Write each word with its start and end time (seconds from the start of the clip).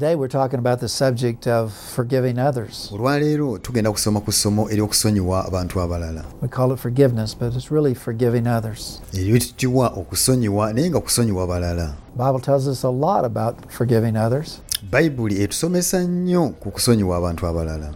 Today 0.00 0.14
we're 0.16 0.28
talking 0.28 0.58
about 0.58 0.80
the 0.80 0.88
subject 0.88 1.46
of 1.46 1.72
forgiving 1.74 2.38
others. 2.38 2.90
olwaleero 2.92 3.58
tugenda 3.58 3.92
kusoma 3.92 4.20
ku 4.20 4.32
ssomo 4.32 4.70
ery'okusonyiwa 4.70 5.44
abantu 5.46 5.80
abalala 5.80 6.24
We 6.42 6.48
call 6.48 6.72
it 6.72 6.78
forgiveness, 6.78 7.34
but 7.34 7.54
it's 7.54 7.70
really 7.70 7.94
forgiving 7.94 8.46
others. 8.46 9.00
eryitibwa 9.14 9.88
okusonyiwa 9.88 10.72
naye 10.72 10.90
nga 10.90 11.00
kusonyiwa 11.00 11.46
balala 11.46 11.94
The 12.16 12.24
Bible 12.24 12.40
tells 12.40 12.66
us 12.68 12.84
a 12.84 12.90
lot 12.90 13.24
about 13.24 13.54
forgiving 13.68 14.16
others. 14.16 14.60
bayibuli 14.90 15.42
etusomesa 15.42 16.04
nnyo 16.04 16.48
ku 16.48 16.70
kusonyiwa 16.70 17.16
abantu 17.16 17.46
abalala 17.46 17.94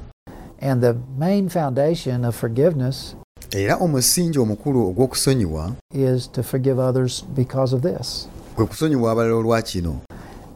And 0.61 0.83
the 0.83 0.95
main 1.19 1.49
foundation 1.49 2.25
of 2.25 2.37
forgiveness 2.41 3.17
era 3.53 3.77
omusingi 3.77 4.39
omukulu 4.39 4.89
ogw'okusonyiwa 4.89 5.73
is 5.95 6.29
to 6.33 6.43
forgive 6.43 6.79
others 6.83 7.25
because 7.37 7.77
of 7.77 7.83
this. 7.83 8.29
kwe 8.57 8.67
kusonyiwa 8.67 9.13
abalala 9.13 9.35
olwa 9.35 9.63
kino 9.63 9.97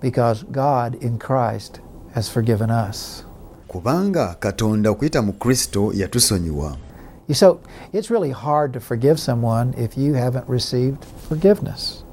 Because 0.00 0.44
God 0.52 0.94
in 1.02 1.18
Christ 1.18 1.80
has 2.14 2.28
forgiven 2.30 2.70
us. 2.70 3.24
kubanga 3.68 4.34
katonda 4.40 4.90
okuyita 4.90 5.22
mu 5.22 5.32
kristo 5.32 5.92
yatusonyiwa 5.94 6.76
So 7.34 7.60
it's 7.92 8.10
really 8.10 8.30
hard 8.32 8.72
to 8.72 8.80
forgive 8.80 9.18
someone 9.20 9.74
if 9.84 9.98
you 9.98 10.14
haven't 10.14 10.48
received 10.48 11.04
forgiveness. 11.28 12.04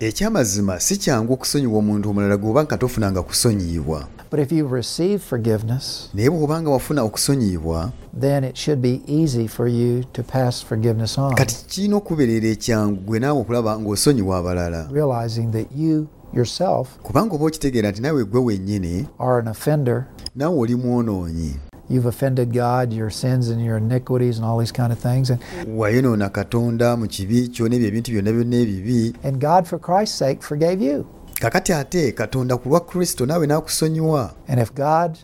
ekyamazima 0.00 0.80
si 0.80 0.96
kyangu 0.96 1.32
okusonyiwa 1.32 1.78
omuntu 1.78 2.10
omulala 2.10 2.36
gweoba 2.36 2.64
nga 2.64 2.76
tofunanga 2.78 3.22
kusonyiyibwa 3.22 4.08
But 4.30 4.40
if 4.40 4.52
you've 4.52 4.76
received 4.76 5.22
forgiveness, 5.22 6.10
naye 6.14 6.30
bw'obanga 6.30 6.70
wafuna 6.70 7.02
okusonyiyibwa 7.02 7.92
then 8.20 8.44
it 8.44 8.56
should 8.56 8.80
be 8.82 9.00
easy 9.06 9.48
for 9.48 9.68
you 9.68 10.04
to 10.12 10.22
pass 10.22 10.64
forgiveness 10.64 11.18
on, 11.18 11.34
kati 11.34 11.64
kirina 11.66 11.96
okubeerera 11.96 12.48
ekyangu 12.48 13.00
gwe 13.00 13.18
naawe 13.20 13.40
okulaba 13.40 13.78
ng'osonyiwa 13.80 14.38
abalala 14.38 14.88
realizing 14.92 15.46
that 15.52 15.66
you 15.76 16.06
yourself 16.34 16.88
kubanga 17.02 17.34
oba 17.34 17.44
okitegeera 17.44 17.90
nti 17.90 18.02
naawe 18.02 18.24
gwe 18.24 18.40
wennyini 18.40 19.06
are 19.18 19.38
an 19.38 19.48
offender. 19.48 20.04
naawe 20.36 20.58
oli 20.58 20.74
mwonoonyi 20.74 21.56
You've 21.90 22.08
offended 22.08 22.52
God, 22.52 22.92
your 22.92 23.10
sins 23.10 23.48
and 23.48 23.64
your 23.64 23.78
iniquities, 23.78 24.36
and 24.36 24.44
all 24.44 24.58
these 24.58 24.72
kind 24.72 24.92
of 24.92 24.98
things. 24.98 25.30
And, 25.30 25.40
wayonoona 25.76 26.28
katonda 26.28 26.96
mu 26.96 27.06
kibi 27.06 27.48
kyo 27.48 27.68
n'ebyo 27.68 27.88
ebintu 27.88 28.12
byonna 28.12 28.32
byonna 28.32 28.56
ebibi 28.56 29.14
and 29.24 29.40
God, 29.40 29.66
for 29.66 29.78
Christ's 29.80 30.18
sake, 30.18 30.42
forgave 30.42 30.82
you. 30.84 31.06
kakati 31.40 31.72
ate 31.72 32.12
katonda 32.12 32.56
ku 32.56 32.68
lwa 32.68 32.80
kristo 32.80 33.26
naawe 33.26 33.46
n'akusonyiwa 33.46 34.30
And 34.48 34.60
if 34.60 34.74
God, 34.74 35.18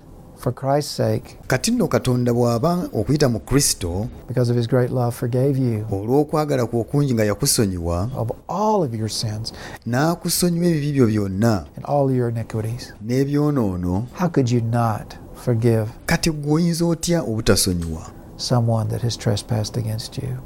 for 0.44 0.52
Christ's 0.52 0.96
sake, 0.96 1.36
kati 1.46 1.70
nno 1.70 1.88
katonda 1.88 2.32
bw'aba 2.32 2.88
okuyita 2.92 3.28
mu 3.28 3.40
kristo 3.40 4.08
because 4.28 4.50
of 4.50 4.56
his 4.56 4.66
great 4.68 4.90
love, 4.90 5.14
forgave 5.16 5.58
you. 5.58 5.86
olw'okwagala 5.90 6.66
kwe 6.66 6.80
okungi 6.80 7.14
nga 7.14 7.24
yakusonyiwa 7.24 8.10
of 8.16 8.30
all 8.48 8.82
of 8.82 8.94
your 8.94 9.08
sins. 9.10 9.52
n'akusonyiwa 9.86 10.66
ebibi 10.66 10.92
byo 10.92 11.06
byonna 11.06 11.64
and 11.76 11.84
all 11.84 12.10
your 12.16 12.28
iniquities, 12.28 12.92
n'ebyonoono. 13.06 14.06
How 14.12 14.28
could 14.28 14.50
you 14.50 14.60
not 14.60 15.14
forgive 15.34 15.86
kati 16.06 16.30
gwe 16.30 16.52
oyinza 16.52 16.84
otya 16.84 17.22
obutasonyiwa? 17.22 18.02
someone 18.36 18.88
that 18.90 19.00
has 19.02 19.16
trespassed 19.16 19.76
against 19.76 20.18
you? 20.18 20.36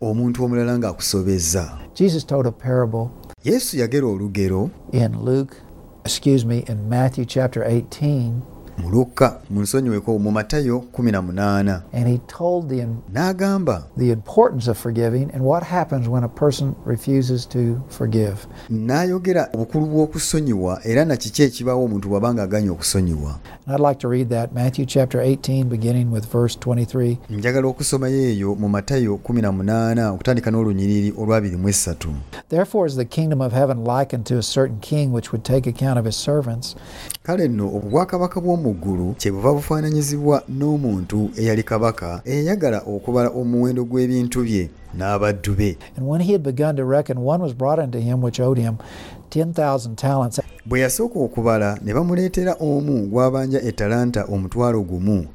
omuntu 0.00 0.44
omulala 0.44 0.78
ng'akusobezza. 0.78 1.78
Jesus 1.94 2.24
told 2.26 2.46
a 2.46 2.52
parable 2.52 3.10
yesu 3.44 3.76
yagera 3.78 4.06
olugero 4.06 4.70
in 4.92 5.24
Luke, 5.24 5.56
excuse 6.04 6.44
me, 6.46 6.58
in 6.68 6.88
Matthew 6.88 7.24
chapter 7.24 7.64
18, 7.64 8.42
mu 8.82 8.90
luka 8.90 9.40
mu 9.50 9.60
nsonyiweko 9.62 10.18
mu 10.18 10.30
matayo 10.30 10.84
18 10.92 11.80
and 11.92 12.08
he 12.08 12.18
told 12.26 12.68
the 12.68 12.86
n'agamba 13.12 13.82
the 13.96 14.10
importance 14.10 14.70
of 14.70 14.78
forgiving 14.78 15.30
and 15.34 15.42
what 15.42 15.62
happens 15.62 16.08
when 16.08 16.24
a 16.24 16.28
person 16.28 16.74
refuses 16.86 17.46
to 17.46 17.82
forgive. 17.88 18.46
n'ayogera 18.70 19.48
obukulu 19.54 19.86
bw'okusonyiwa 19.86 20.80
era 20.84 21.04
na 21.04 21.16
kiki 21.16 21.42
ekibaawo 21.42 21.84
omuntu 21.84 22.08
bw'abanga 22.08 22.42
aganya 22.42 22.72
okusonyiwa 22.72 23.38
I'd 23.66 23.80
like 23.80 24.00
to 24.00 24.08
read 24.08 24.28
that 24.30 24.52
Matthew 24.52 24.84
chapter 24.86 25.20
18, 25.20 25.68
beginning 25.68 26.10
with 26.10 26.26
verse 26.32 26.58
23. 26.58 27.18
njagala 27.30 27.68
okusomayo 27.68 28.20
eyo 28.20 28.54
mu 28.54 28.68
matayo 28.68 29.14
18 29.24 30.10
okutandika 30.14 30.50
n'olunyiriri 30.50 31.14
olwa 31.18 31.40
23 31.40 32.14
Therefore 32.48 32.86
is 32.86 32.96
the 32.96 33.04
kingdom 33.04 33.40
of 33.40 33.52
heaven 33.52 33.84
likened 33.84 34.26
to 34.26 34.38
a 34.38 34.42
certain 34.42 34.80
king 34.80 35.12
which 35.12 35.32
would 35.32 35.44
take 35.44 35.66
account 35.70 35.98
of 35.98 36.04
his 36.04 36.16
servants. 36.16 36.76
kale 37.22 37.48
nno 37.48 37.66
obwakabaka 37.76 38.40
bw'omu 38.40 38.69
ku 38.70 38.74
ggulu 38.78 39.14
kye 39.18 39.32
buva 39.32 39.52
bufaananyizibwa 39.52 40.42
n'omuntu 40.48 41.30
eyali 41.40 41.62
kabaka 41.62 42.22
eyayagala 42.24 42.78
okubala 42.86 43.28
omuwendo 43.34 43.82
gw'ebintu 43.84 44.38
bye 44.46 44.70
n'abaddu 44.94 45.52
be. 45.58 45.76
Bwe 50.66 50.80
yasooka 50.80 51.18
okubala 51.18 51.78
ne 51.82 51.94
bamuleetera 51.94 52.52
omu 52.60 53.08
gw'abanja 53.10 53.58
etalanta 53.62 54.24
omutwalo 54.30 54.82
gumu. 54.82 55.26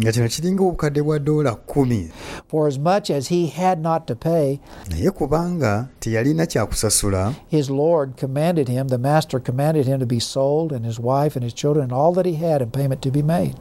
That's 0.00 0.18
like 0.18 0.26
a 0.26 0.42
$10 0.42 0.42
million, 0.42 0.56
a 0.56 0.58
great 0.58 0.58
amount 0.58 0.58
of 0.58 0.58
money. 0.58 0.58
nga 0.58 0.58
kino 0.58 0.58
kiringa 0.58 0.62
obukadde 0.62 1.02
bwa 1.02 1.18
doola 1.18 1.54
kkumi 1.54 2.10
For 2.48 2.68
as 2.68 2.78
much 2.78 3.10
as 3.10 3.28
he 3.28 3.46
had 3.46 3.80
not 3.82 4.06
to 4.06 4.14
pay, 4.14 4.60
naye 4.90 5.10
kubanga 5.10 5.88
teyalina 6.00 6.46
kyakusasula 6.46 7.34
his 7.48 7.70
Lord 7.70 8.16
commanded 8.16 8.68
him, 8.68 8.88
the 8.88 8.98
master 8.98 9.40
commanded 9.40 9.86
him 9.86 10.00
to 10.00 10.06
be 10.06 10.20
sold, 10.20 10.72
and 10.72 10.84
his 10.86 11.00
wife 11.00 11.36
and 11.36 11.44
his 11.44 11.54
children, 11.54 11.82
and 11.84 11.92
all 11.92 12.12
that 12.12 12.26
he 12.26 12.34
had, 12.34 12.62
in 12.62 12.70
payment 12.70 13.02
to 13.02 13.10
be 13.10 13.22
made. 13.22 13.54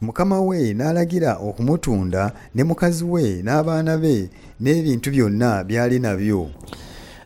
mukama 0.00 0.40
we 0.46 0.74
n'alagira 0.74 1.36
okumutunda 1.38 2.32
ne 2.54 2.62
mukazi 2.64 3.04
we 3.04 3.42
n'abaana 3.42 3.98
be 4.00 4.30
n'ebintu 4.60 5.10
byonna 5.10 5.64
by'ali 5.64 5.98
nabyo 5.98 6.50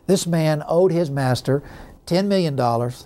This 0.07 0.27
man 0.27 0.63
owed 0.67 0.91
his 0.91 1.09
master 1.09 1.61
$10 2.05 2.23
million, 2.23 2.59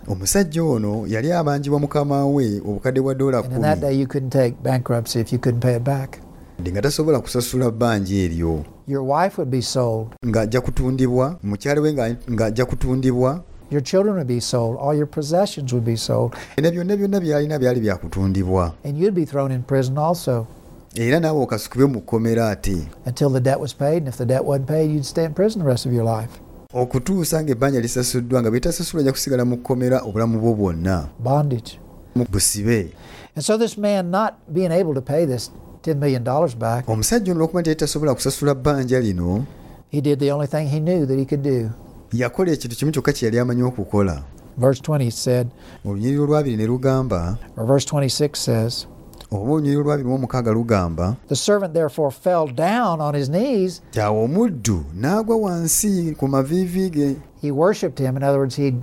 omusajja 0.08 0.64
ono 0.64 1.08
yali 1.08 1.32
abanjibwa 1.32 1.80
mukama 1.80 2.26
we 2.26 2.62
obukadde 2.66 3.02
bwa 3.02 3.16
doola 3.16 3.38
and 3.38 3.54
in 3.54 3.62
that 3.62 3.80
day 3.80 4.00
you 4.00 4.08
couldn't 4.08 4.30
take 4.32 4.56
bankruptcy 4.64 5.20
if 5.20 5.34
you 5.34 5.40
couldn't 5.40 5.62
pay 5.62 5.76
it 5.76 5.84
back. 5.84 6.20
ndi 6.60 6.72
nga 6.72 6.82
tasobola 6.82 7.20
kusasula 7.20 7.72
bbanja 7.72 8.16
eryo. 8.16 8.66
Your 8.88 9.04
wife 9.04 9.38
would 9.42 9.52
be 9.52 9.62
sold, 9.62 10.08
ng'ajja 10.26 10.62
kutundibwa 10.62 11.38
mukyala 11.44 11.82
we 11.82 11.94
ng'ajja 11.94 12.66
kutundibwa. 12.66 13.44
Your 13.72 13.84
children 13.84 14.16
would 14.16 14.28
be 14.28 14.42
sold, 14.42 14.78
all 14.80 14.96
your 14.96 15.08
possessions 15.08 15.74
would 15.74 15.86
be 15.86 15.98
sold, 15.98 16.34
era 16.58 16.72
byonna 16.72 16.98
byonna 16.98 17.20
byalina 17.20 17.60
byali 17.60 17.80
byakutundibwa 17.80 18.74
and 18.84 18.98
you'd 18.98 19.16
be 19.16 19.26
thrown 19.26 19.52
in 19.52 19.64
prison 19.64 19.98
also. 19.98 20.48
Era 20.96 21.20
naawe 21.20 21.42
okasukibwe 21.42 21.86
mu 21.88 22.02
kkomera 22.02 22.50
ate. 22.50 22.88
Until 23.06 23.30
the 23.30 23.40
debt 23.40 23.60
was 23.60 23.74
paid. 23.74 23.98
And 23.98 24.08
if 24.08 24.18
the 24.18 24.26
debt 24.26 24.46
wasn't 24.46 24.68
paid, 24.68 24.92
you'd 24.92 25.06
stay 25.06 25.26
in 25.26 25.34
prison 25.34 25.62
the 25.62 25.68
rest 25.68 25.86
of 25.86 25.92
your 25.94 26.06
life. 26.06 26.40
Okutuusa 26.76 27.44
ng'ebbanja 27.44 27.80
lisasuddwa 27.82 28.42
nga 28.42 28.52
bitasasulwa 28.52 29.02
ajja 29.02 29.12
kusigala 29.12 29.46
mu 29.46 29.58
kkomera 29.58 30.00
obulamu 30.04 30.40
bwo 30.40 30.54
bwonna 30.54 31.08
Bondage. 31.20 31.80
mu 32.16 32.26
busibe 32.32 32.92
And 33.36 33.44
so 33.44 33.58
this 33.58 33.78
man, 33.78 34.12
not 34.12 34.34
being 34.54 34.72
able 34.72 34.94
to 34.96 35.02
pay 35.02 35.26
this 35.26 35.52
$10 35.84 35.96
million 36.00 36.24
back, 36.60 36.90
omusajja 36.90 37.32
ono 37.32 37.40
olwokuba 37.40 37.62
nti 37.62 37.70
yali 37.70 37.80
tasobola 37.80 38.14
kusasula 38.16 38.56
bbanja 38.56 39.00
lino 39.00 39.46
he 39.92 40.02
did 40.02 40.20
the 40.20 40.32
only 40.32 40.48
thing 40.48 40.68
he 40.68 40.80
knew 40.80 41.06
that 41.06 41.18
he 41.20 41.26
could 41.26 41.42
do. 41.44 41.70
yakola 42.14 42.52
ekintu 42.52 42.76
kimu 42.76 42.92
kyokka 42.92 43.14
kye 43.14 43.26
yali 43.26 43.40
amanyi 43.40 43.64
okukola 43.64 44.24
Verse 44.58 44.82
20 44.82 45.12
said, 45.12 45.48
olunyiriri 45.86 46.20
olwabiri 46.20 46.58
ne 46.58 46.66
lugamba 46.68 47.38
or 47.58 47.66
verse 47.68 47.86
26 47.86 48.36
says, 48.40 48.88
oba 49.32 49.52
olunyiriri 49.52 49.82
olwabiri 49.82 50.08
mu 50.10 50.16
omukaaga 50.16 50.52
lugamba 50.52 51.16
The 51.28 51.36
servant 51.36 51.74
therefore 51.74 52.12
fell 52.12 52.48
down 52.48 53.02
on 53.02 53.14
his 53.16 53.30
knees. 53.30 53.82
kyawa 53.92 54.24
omuddu 54.24 54.84
n'agwa 54.96 55.38
wansi 55.38 56.16
ku 56.18 56.28
maviivi 56.28 56.90
ge 56.90 57.16
He 57.42 57.52
worshipped 57.52 58.00
him. 58.00 58.18
In 58.18 58.24
other 58.24 58.40
words, 58.40 58.56
he 58.56 58.74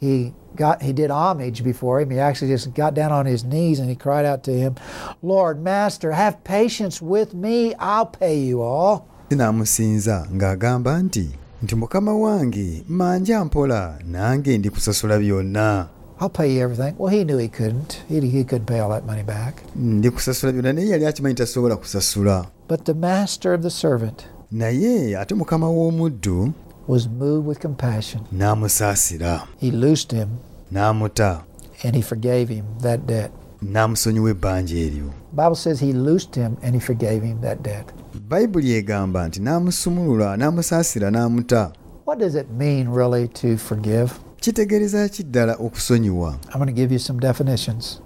he 0.00 0.32
got 0.56 0.82
he 0.82 0.92
did 0.92 1.10
homage 1.10 1.62
before 1.62 2.00
him. 2.00 2.10
He 2.10 2.18
actually 2.18 2.50
just 2.50 2.74
got 2.74 2.94
down 2.94 3.12
on 3.12 3.26
his 3.26 3.44
knees 3.44 3.78
and 3.78 3.88
he 3.88 3.94
cried 3.94 4.24
out 4.26 4.42
to 4.44 4.52
him, 4.52 4.74
Lord, 5.22 5.62
Master, 5.62 6.10
have 6.12 6.42
patience 6.44 7.00
with 7.00 7.32
me. 7.34 7.74
I'll 7.78 8.06
pay 8.06 8.38
you 8.38 8.60
all. 8.62 9.06
ng'agamba 9.30 11.02
nti 11.02 11.30
nti 11.62 11.74
mukama 11.74 12.14
wange 12.14 12.84
manja 12.88 13.44
mpola 13.44 13.98
nange 14.06 14.58
ndikusasula 14.58 15.18
byonna 15.18 15.86
I'll 16.22 16.30
pay 16.30 16.52
you 16.54 16.60
everything. 16.62 16.94
Well, 16.98 17.10
he 17.12 17.24
knew 17.24 17.36
he 17.38 17.48
couldn't. 17.48 18.00
He, 18.08 18.20
he 18.20 18.44
couldn't 18.44 18.66
pay 18.66 18.78
all 18.78 18.90
that 18.90 19.04
money 19.06 19.24
back. 19.24 19.62
Mm, 19.76 19.98
ndikusasula 19.98 20.52
byonna 20.52 20.72
naye 20.72 20.88
yali 20.88 21.06
akimanyi 21.06 21.34
tasobola 21.34 21.76
kusasula 21.76 22.46
But 22.68 22.84
the 22.84 22.94
master 22.94 23.54
of 23.54 23.62
the 23.62 23.70
servant 23.70 24.22
naye 24.52 25.18
ate 25.18 25.34
mukama 25.34 25.66
w'omuddu 25.68 26.52
was 26.88 27.08
moved 27.08 27.48
with 27.48 27.58
compassion. 27.60 28.22
n'amusaasira 28.32 29.42
He 29.60 29.70
loosed 29.70 30.12
him 30.18 30.28
n'amuta 30.72 31.40
and 31.84 31.96
he 31.96 32.02
forgave 32.02 32.48
him 32.54 32.64
that 32.82 33.00
debt. 33.06 33.30
n'amusonyiwa 33.62 34.30
ebbanja 34.30 34.76
eryo 34.76 35.10
Bible 35.32 35.54
says 35.56 35.80
he 35.80 35.92
loosed 35.92 36.34
him 36.36 36.56
and 36.62 36.74
he 36.74 36.80
forgave 36.80 37.22
him 37.26 37.40
that 37.40 37.62
debt. 37.62 37.86
bayibuli 38.28 38.72
egamba 38.72 39.28
nti 39.28 39.40
n'amusumulula 39.40 40.36
n'amusaasira 40.36 41.10
n'amuta 41.10 41.72
What 42.06 42.18
does 42.18 42.34
it 42.34 42.46
mean 42.58 42.88
really 42.88 43.28
to 43.28 43.56
forgive? 43.56 44.10
kitegeereza 44.42 45.08
ki 45.08 45.22
ddala 45.22 45.54
okusonyiwa? 45.54 46.34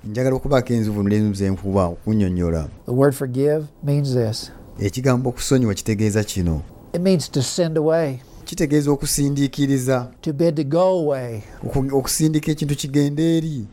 Njagala 0.05 0.37
okubaako 0.37 0.73
enzivu 0.73 1.03
nemu 1.03 1.35
zenkuba 1.35 1.85
okunnyonnyola 1.87 2.69
ekigambo 4.79 5.31
okusonyiwa 5.31 5.75
kitegeeza 5.75 6.25
kino. 6.25 6.63
Kitegeeza 8.45 8.91
okusindiikiriza. 8.91 10.09
Okusindika 11.93 12.51
ekintu 12.53 12.75
kigende 12.77 13.37
eri. 13.37 13.65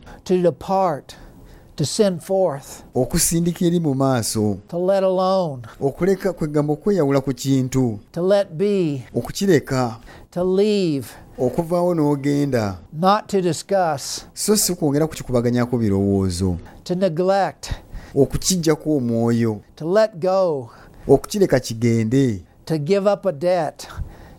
To 1.76 1.84
send 1.84 2.20
forth, 2.20 2.82
okusindika 2.94 3.64
eri 3.66 3.80
mu 3.80 3.94
maaso 3.94 4.58
to 4.68 4.78
let 4.86 5.02
alone, 5.04 5.62
okuleka 5.80 6.32
kwegamba 6.32 6.72
okweyawula 6.72 7.20
ku 7.20 7.32
kintu 7.34 7.98
to 8.12 8.22
let 8.22 8.48
be, 8.52 9.02
okukireka 9.14 9.96
to 10.30 10.44
leave, 10.56 11.08
okuvaawo 11.38 11.94
n'ogenda. 11.94 12.76
not 12.92 13.26
to 13.28 13.40
discuss, 13.42 14.26
so 14.34 14.56
si 14.56 14.74
kwongera 14.74 15.06
kukikubaganyako 15.06 15.78
birowoozo. 15.78 16.56
to 16.84 16.94
neglect, 16.94 17.70
okukijjako 18.14 18.96
omwoyo. 18.96 19.60
to 19.76 19.92
let 19.92 20.16
go, 20.16 20.70
okukireka 21.08 21.60
kigende. 21.60 22.42
to 22.64 22.78
give 22.78 23.06
up 23.12 23.26
a 23.26 23.32
debt, 23.32 23.88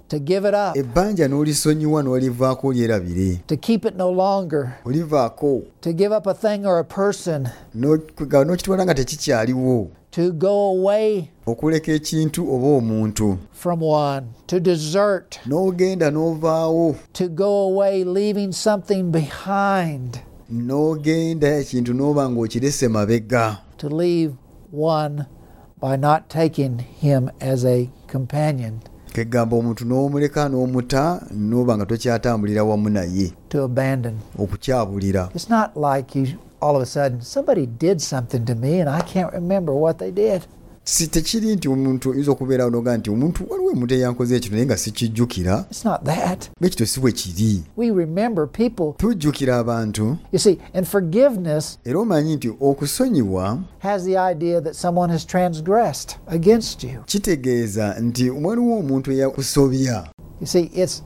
to 0.10 0.20
give 0.20 0.46
it 0.46 0.54
up, 0.54 0.78
ebbanja 0.78 1.28
n'olisonyiwa 1.28 2.04
n'olivaako 2.04 2.68
olyerabire 2.68 3.40
to 3.48 3.58
keep 3.58 3.86
it 3.86 3.96
no 3.96 4.12
longer, 4.12 4.78
olivaako. 4.86 5.64
To 5.82 5.94
give 5.94 6.12
up 6.12 6.28
a 6.28 6.34
thing 6.34 6.66
or 6.66 6.80
a 6.80 6.84
person, 6.84 7.50
n'okitwala 7.76 8.86
nga 8.86 8.94
tekikyaliwo. 8.94 9.88
To 10.12 10.32
go 10.32 10.66
away 10.68 11.30
okuleka 11.46 11.92
ekintu 11.92 12.54
oba 12.54 12.68
omuntu. 12.68 13.38
from 13.52 13.80
one, 13.82 14.28
to 14.48 14.60
desert, 14.60 15.40
n'ogenda 15.46 16.12
n'ovaawo. 16.12 16.96
To 17.14 17.28
go 17.28 17.64
away 17.64 18.04
leaving 18.04 18.52
something 18.52 19.12
behind, 19.12 20.20
n'ogenda 20.52 21.48
ekintu 21.60 21.94
n'oba 21.94 22.30
ng'okirese 22.30 22.88
mabega. 22.88 23.58
To 23.78 23.90
leave 23.90 24.36
one 24.72 25.26
by 25.82 25.98
not 25.98 26.30
taking 26.30 26.80
him 26.80 27.30
as 27.42 27.66
a 27.66 27.90
companion, 28.08 28.82
kegamba 29.16 29.56
omuntu 29.56 29.86
n'omuleka 29.88 30.50
n'omuta 30.52 31.04
n'oba 31.32 31.78
nga 31.78 31.86
tokyatambulira 31.86 32.64
wamu 32.64 32.90
naye 32.90 33.28
to 33.50 33.64
abandon. 33.64 34.16
okukyabulira 34.40 35.30
It's 35.36 35.50
not 35.50 35.70
like 35.80 36.20
you 36.20 36.26
all 36.62 36.76
of 36.76 36.82
a 36.82 36.86
sudden 36.86 37.22
somebody 37.22 37.66
did 37.66 38.02
something 38.02 38.44
to 38.46 38.56
me 38.56 38.80
and 38.82 38.90
I 38.90 39.02
can't 39.02 39.32
remember 39.34 39.74
what 39.74 39.98
they 40.00 40.12
did. 40.12 40.42
Tekiri 40.86 41.56
nti 41.56 41.68
omuntu 41.70 42.10
oyinza 42.10 42.32
okubeerawo 42.32 42.70
noga 42.72 42.98
nti 42.98 43.10
omuntu 43.10 43.44
waliwo 43.50 43.72
omuntu 43.72 43.94
eyankoze 43.94 44.36
ekino 44.36 44.56
naye 44.56 44.66
nga 44.66 44.78
sikijjukira 44.78 45.66
It's 45.72 45.86
not 45.86 46.04
that. 46.04 46.50
bwekito 46.62 46.86
si 46.86 47.00
bwe 47.00 47.12
kiri 47.12 47.64
We 47.78 47.92
remember 47.92 48.48
people. 48.48 48.94
tujjukira 48.98 49.58
abantu 49.58 50.18
You 50.32 50.40
see, 50.40 50.58
and 50.74 50.86
forgiveness 50.88 51.80
era 51.86 52.00
omanyi 52.00 52.36
nti 52.36 52.50
okusonyiwa 52.62 53.60
has 53.80 54.04
the 54.04 54.18
idea 54.32 54.62
that 54.62 54.74
someone 54.76 55.14
has 55.14 55.26
transgressed 55.28 56.16
against 56.28 56.84
you. 56.84 57.02
kitegeeza 57.06 58.00
nti 58.00 58.30
waliwo 58.30 58.80
omuntu 58.80 59.12
eyakusobya 59.12 60.08
You 60.42 60.48
see, 60.48 60.70
it's 60.74 61.04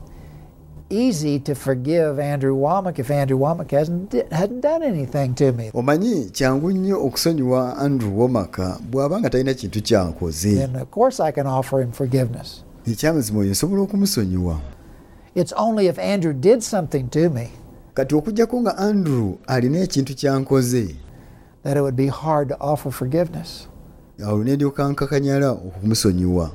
easy 0.90 1.38
to 1.38 1.54
forgive 1.54 2.18
Andrew 2.18 2.54
Wommack 2.54 2.98
if 2.98 3.10
Andrew 3.10 3.38
Wommack 3.38 3.70
hasn't 3.70 4.12
hadn't 4.32 4.60
done 4.60 4.82
anything 4.82 5.34
to 5.34 5.52
me. 5.52 5.70
omanyi 5.74 6.24
kyangu 6.24 6.70
nnyo 6.70 7.06
okusonyiwa 7.06 7.78
andrew 7.78 8.20
womaka 8.20 8.78
bw'aba 8.90 9.20
nga 9.20 9.30
talina 9.30 9.54
kintu 9.54 9.82
kyankoze 9.82 10.54
Then 10.54 10.76
of 10.76 10.90
course 10.90 11.20
I 11.20 11.32
can 11.32 11.46
offer 11.46 11.80
him 11.80 11.92
forgiveness. 11.92 12.64
ekyamazima 12.86 13.40
oyo 13.40 13.50
nsobola 13.50 13.82
okumusonyiwa 13.82 14.60
It's 15.34 15.52
only 15.56 15.86
if 15.86 15.98
Andrew 15.98 16.32
did 16.32 16.62
something 16.62 17.08
to 17.08 17.30
me 17.30 17.48
kati 17.94 18.14
nga 18.60 18.78
andrew 18.78 19.38
alina 19.46 19.78
ekintu 19.78 20.14
kyankoze 20.14 20.94
that 21.62 21.76
it 21.76 21.80
would 21.80 21.96
be 21.96 22.08
hard 22.08 22.48
to 22.48 22.56
offer 22.60 22.92
forgiveness 22.92 23.68
awo 24.24 24.44
ne 24.44 24.56
ndyoka 24.56 24.88
nkakanyala 24.88 25.50
okumusonyiwa 25.50 26.50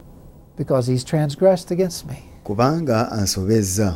because 0.57 0.91
he's 0.91 1.05
transgressed 1.05 1.71
against 1.71 2.05
me. 2.05 2.15
kubanga 2.43 3.11
ansobezza 3.11 3.95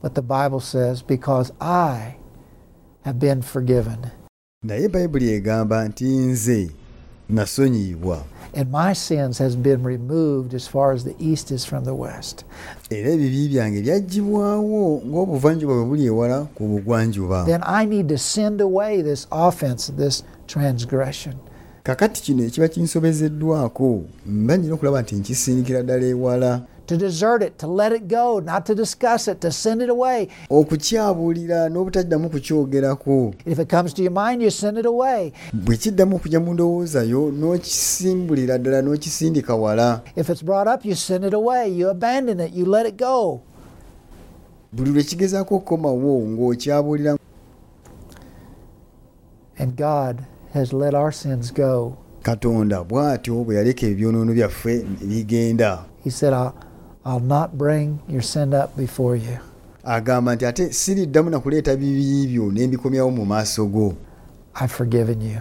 But 0.00 0.14
the 0.14 0.22
Bible 0.22 0.60
says, 0.60 1.02
because 1.02 1.52
I 1.60 2.16
have 3.04 3.18
been 3.18 3.42
forgiven 3.42 4.10
naye 4.64 4.88
bayibuli 4.88 5.28
egamba 5.30 5.88
nti 5.88 6.04
nze 6.04 6.70
nasonyiyibwa 7.30 8.24
and 8.54 8.70
my 8.72 8.92
sins 8.92 9.38
has 9.38 9.56
been 9.56 9.82
removed 9.84 10.54
as 10.54 10.66
far 10.66 10.92
as 10.92 11.04
the 11.04 11.14
east 11.18 11.50
is 11.50 11.64
from 11.64 11.84
the 11.84 11.94
west. 11.94 12.44
era 12.90 13.10
ebibi 13.12 13.48
byange 13.48 13.82
byaggibwawo 13.82 15.02
ng'obuvanjuba 15.06 15.74
bwe 15.74 15.84
buli 15.84 16.06
ewala 16.06 16.44
ku 16.54 16.64
bugwanjuba 16.68 17.44
Then 17.44 17.62
I 17.62 17.84
need 17.84 18.08
to 18.08 18.18
send 18.18 18.60
away 18.60 19.02
this 19.02 19.26
offense, 19.30 19.92
this 19.96 20.22
transgression. 20.46 21.38
Kakati 21.88 22.22
kino 22.22 22.44
ekiba 22.44 22.68
kinsobezeddwako 22.68 24.02
mba 24.26 24.56
nyina 24.56 24.74
okulaba 24.74 25.02
nti 25.02 25.14
nkisindikira 25.16 25.82
ddala 25.82 26.06
ewala 26.06 26.62
To 26.86 26.96
desert 26.96 27.42
it, 27.42 27.58
to 27.58 27.66
let 27.66 27.92
it 27.92 28.08
go, 28.08 28.40
not 28.40 28.64
to 28.64 28.74
discuss 28.74 29.28
it, 29.28 29.40
to 29.40 29.50
send 29.52 29.82
it 29.82 29.90
away. 29.90 30.28
okukyabulira 30.50 31.68
n'obutaddamu 31.68 32.28
kukyogerako 32.30 33.34
If 33.46 33.58
it 33.58 33.68
comes 33.68 33.92
to 33.94 34.02
your 34.02 34.12
mind, 34.12 34.42
you 34.42 34.50
send 34.50 34.78
it 34.78 34.86
away. 34.86 35.32
bwe 35.52 35.76
kiddamu 35.76 36.16
okujja 36.16 36.40
mu 36.40 36.54
ndowoozayo 36.54 37.30
n'okisimbulira 37.30 38.58
ddala 38.58 38.82
n'okisindika 38.82 39.54
wala 39.54 40.00
If 40.16 40.28
it's 40.30 40.42
brought 40.44 40.68
up, 40.74 40.84
you 40.84 40.94
send 40.94 41.24
it 41.24 41.34
away. 41.34 41.68
You 41.78 41.88
abandon 41.90 42.40
it. 42.40 42.52
You 42.54 42.64
let 42.66 42.86
it 42.86 42.96
go. 42.98 43.40
buli 44.72 44.90
lwe 44.90 45.02
kigezaako 45.02 45.54
okukomawo 45.56 46.20
ng'okyabulira 46.28 47.16
And 49.58 49.76
God 49.76 50.16
has 50.58 50.72
let 50.72 50.94
our 50.94 51.12
sins 51.12 51.54
go. 51.54 51.96
katonda 52.22 52.82
bw'atyo 52.84 53.44
bwe 53.44 53.56
yaleka 53.56 53.86
ebyonoono 53.86 54.32
byaffe 54.34 54.84
bigenda 55.08 55.78
He 56.04 56.10
said, 56.10 56.32
I'll, 56.32 56.54
I'll 57.04 57.20
not 57.26 57.50
bring 57.58 57.98
your 58.08 58.22
sin 58.22 58.54
up 58.54 58.76
before 58.76 59.16
you. 59.16 59.38
agamba 59.84 60.34
nti 60.34 60.46
ate 60.46 60.72
siriddamu 60.72 61.30
nakuleeta 61.30 61.76
bibi 61.76 62.26
byo 62.26 62.52
ne 62.52 62.66
mbikomyawo 62.66 63.10
mu 63.10 63.24
maaso 63.26 63.66
go 63.66 63.94
I've 64.60 64.72
forgiven 64.74 65.22
you. 65.22 65.40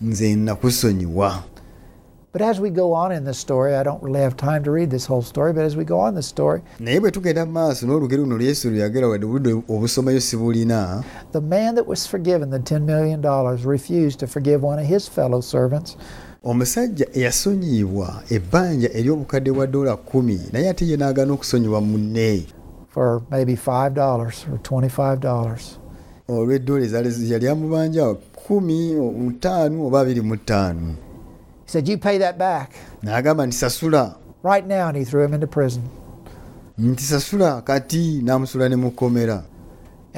nze 0.00 0.34
nakusonyiwa 0.36 1.42
But 2.30 2.42
as 2.42 2.60
we 2.60 2.68
go 2.68 2.92
on 2.92 3.10
in 3.10 3.24
this 3.24 3.38
story, 3.38 3.74
I 3.74 3.82
don't 3.82 4.02
really 4.02 4.20
have 4.20 4.36
time 4.36 4.62
to 4.64 4.70
read 4.70 4.90
this 4.90 5.06
whole 5.06 5.22
story, 5.22 5.54
but 5.54 5.64
as 5.64 5.76
we 5.76 5.84
go 5.84 5.98
on 5.98 6.14
the 6.14 6.22
story, 6.22 6.60
naye 6.80 7.00
bwe 7.00 7.10
tugenda 7.10 7.46
mu 7.46 7.52
maaso 7.52 7.86
n'olugero 7.86 8.22
luno 8.24 8.44
yesu 8.44 8.70
lwe 8.70 8.78
yagera 8.78 9.08
wadde 9.08 9.26
obudde 9.26 9.52
obusomayo 9.68 10.20
si 10.20 10.36
bulina 10.36 11.04
the 11.32 11.40
man 11.40 11.74
that 11.74 11.86
was 11.86 12.06
forgiven 12.06 12.50
the 12.50 12.58
$10 12.58 12.82
million 12.84 13.22
refused 13.66 14.18
to 14.20 14.26
forgive 14.26 14.62
one 14.62 14.78
of 14.78 14.86
his 14.86 15.08
fellow 15.08 15.40
servants. 15.40 15.96
Omusajja 16.44 17.06
eyasonyiyibwa 17.12 18.22
ebbanja 18.30 18.88
ery'obukadde 18.92 19.52
bwa 19.52 19.66
dola 19.66 19.96
kumi 19.96 20.40
naye 20.52 20.68
ate 20.68 20.86
ye 20.86 20.96
n'agaana 20.96 21.32
okusonyiwa 21.32 21.80
munne 21.80 22.46
for 22.88 23.22
maybe 23.30 23.56
$5 23.56 23.98
or 24.18 24.32
$25. 24.58 25.78
olw'eddola 26.28 26.84
ezaali 26.84 27.32
yali 27.32 27.48
amubanja 27.48 28.14
kumi 28.14 28.94
mutaano 28.94 29.86
oba 29.86 30.00
abiri 30.00 30.20
mu 30.20 30.36
ttaano 30.36 30.94
He 31.68 31.72
said, 31.72 31.86
You 31.86 31.98
pay 31.98 32.16
that 32.18 32.38
back 32.38 32.72
n'agamba 33.04 33.44
ntisasula. 33.46 34.16
right 34.42 34.66
now. 34.66 34.88
And 34.88 34.96
he 34.96 35.04
threw 35.04 35.22
him 35.22 35.34
into 35.34 35.46
prison. 35.46 35.82
Ntisasula 36.78 37.62
kati 37.62 38.22
n'amusula 38.22 38.70
ne 38.70 38.76
mu 38.76 38.90
kkomera 38.90 39.44